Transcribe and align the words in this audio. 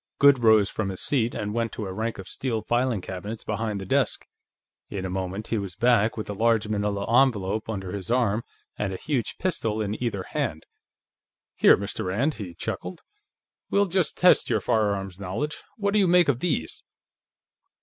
Goode 0.17 0.43
rose 0.43 0.67
from 0.71 0.89
his 0.89 0.99
seat 0.99 1.35
and 1.35 1.53
went 1.53 1.71
to 1.73 1.85
a 1.85 1.93
rank 1.93 2.17
of 2.17 2.27
steel 2.27 2.63
filing 2.63 3.01
cabinets 3.01 3.43
behind 3.43 3.79
the 3.79 3.85
desk. 3.85 4.25
In 4.89 5.05
a 5.05 5.11
moment, 5.11 5.49
he 5.49 5.59
was 5.59 5.75
back, 5.75 6.17
with 6.17 6.27
a 6.27 6.33
large 6.33 6.67
manila 6.67 7.05
envelope 7.23 7.69
under 7.69 7.91
his 7.91 8.09
arm, 8.09 8.43
and 8.79 8.91
a 8.91 8.95
huge 8.97 9.37
pistol 9.37 9.79
in 9.79 10.01
either 10.03 10.23
hand. 10.23 10.65
"Here, 11.55 11.77
Mr. 11.77 12.05
Rand," 12.05 12.33
he 12.33 12.55
chuckled. 12.55 13.01
"We'll 13.69 13.85
just 13.85 14.17
test 14.17 14.49
your 14.49 14.59
firearms 14.59 15.19
knowledge. 15.19 15.61
What 15.77 15.93
do 15.93 15.99
you 15.99 16.07
make 16.07 16.29
of 16.29 16.39
these?" 16.39 16.81